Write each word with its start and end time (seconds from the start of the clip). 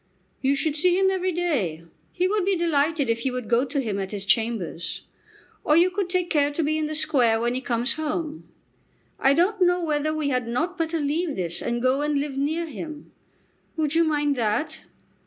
"You 0.41 0.55
should 0.55 0.75
see 0.75 0.97
him 0.97 1.11
every 1.11 1.31
day. 1.31 1.83
He 2.11 2.27
would 2.27 2.43
be 2.43 2.55
delighted 2.55 3.07
if 3.07 3.23
you 3.23 3.31
would 3.33 3.47
go 3.47 3.63
to 3.65 3.79
him 3.79 3.99
at 3.99 4.11
his 4.13 4.25
chambers. 4.25 5.03
Or 5.63 5.77
you 5.77 5.91
could 5.91 6.09
take 6.09 6.27
care 6.31 6.49
to 6.53 6.63
be 6.63 6.75
in 6.75 6.87
the 6.87 6.95
Square 6.95 7.39
when 7.41 7.53
he 7.53 7.61
comes 7.61 7.93
home. 7.93 8.49
I 9.19 9.35
don't 9.35 9.61
know 9.61 9.83
whether 9.85 10.11
we 10.11 10.29
had 10.29 10.47
not 10.47 10.75
better 10.75 10.99
leave 10.99 11.35
this 11.35 11.61
and 11.61 11.83
go 11.83 12.01
and 12.01 12.19
live 12.19 12.35
near 12.35 12.65
him. 12.65 13.11
Would 13.77 13.93
you 13.93 14.03
mind 14.03 14.35
that?" 14.37 14.79